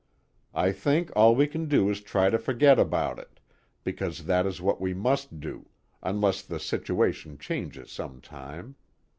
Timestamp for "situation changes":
6.59-7.91